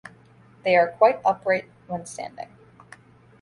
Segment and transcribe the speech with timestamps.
[0.63, 2.49] They are quite upright when standing.